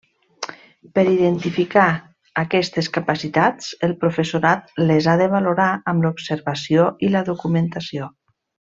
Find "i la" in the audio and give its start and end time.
7.11-7.27